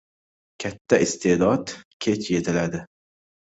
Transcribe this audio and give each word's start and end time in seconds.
•Katta 0.63 0.99
iste’dod 1.09 1.75
kech 2.07 2.33
yetiladi. 2.37 2.85